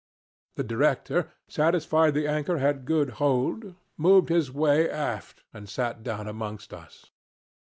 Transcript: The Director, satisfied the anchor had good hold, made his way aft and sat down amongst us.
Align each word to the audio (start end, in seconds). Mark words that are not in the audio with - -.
The 0.55 0.63
Director, 0.63 1.31
satisfied 1.47 2.15
the 2.15 2.27
anchor 2.27 2.57
had 2.57 2.85
good 2.85 3.11
hold, 3.21 3.75
made 3.99 4.29
his 4.29 4.51
way 4.51 4.89
aft 4.89 5.43
and 5.53 5.69
sat 5.69 6.01
down 6.01 6.27
amongst 6.27 6.73
us. 6.73 7.11